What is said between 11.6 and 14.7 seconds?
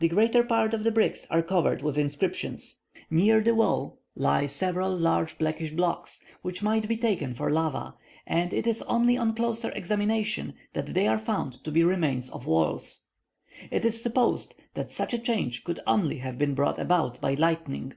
to be remains of walls. It is supposed